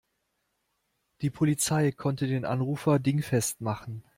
[1.21, 4.03] Die Polizei konnte den Anrufer dingfest machen.